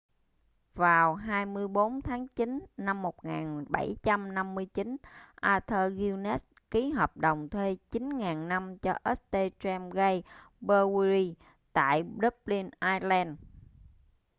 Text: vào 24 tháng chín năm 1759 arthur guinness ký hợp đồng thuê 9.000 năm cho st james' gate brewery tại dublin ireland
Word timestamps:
vào 0.75 1.15
24 1.15 2.01
tháng 2.01 2.27
chín 2.27 2.59
năm 2.77 3.01
1759 3.01 4.97
arthur 5.35 5.93
guinness 5.97 6.45
ký 6.71 6.89
hợp 6.91 7.17
đồng 7.17 7.49
thuê 7.49 7.75
9.000 7.91 8.47
năm 8.47 8.77
cho 8.77 8.93
st 9.15 9.33
james' 9.35 9.89
gate 9.89 10.21
brewery 10.61 11.33
tại 11.73 12.05
dublin 12.23 12.69
ireland 12.81 13.39